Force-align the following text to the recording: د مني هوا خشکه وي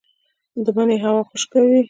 د 0.63 0.67
مني 0.75 0.97
هوا 1.03 1.21
خشکه 1.29 1.59
وي 1.67 1.79